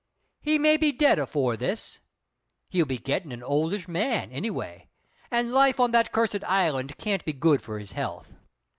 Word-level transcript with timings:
He 0.41 0.57
may 0.57 0.77
be 0.77 0.91
dead 0.91 1.19
afore 1.19 1.55
this; 1.55 1.99
he'll 2.69 2.87
be 2.87 2.97
getting 2.97 3.31
an 3.31 3.43
oldish 3.43 3.87
man, 3.87 4.31
anyway, 4.31 4.87
and 5.29 5.53
life 5.53 5.79
on 5.79 5.91
that 5.91 6.11
cursed 6.11 6.43
island 6.43 6.97
can't 6.97 7.23
be 7.23 7.33
good 7.33 7.61
for 7.61 7.77
his 7.77 7.91
health. 7.91 8.33